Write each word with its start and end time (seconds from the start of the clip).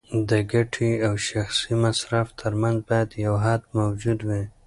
د 0.29 0.31
ګټې 0.51 0.91
او 1.07 1.13
شخصي 1.27 1.73
مصرف 1.83 2.27
ترمنځ 2.41 2.77
باید 2.89 3.09
یو 3.25 3.35
حد 3.43 3.61
موجود 3.79 4.19
وي. 4.27 4.43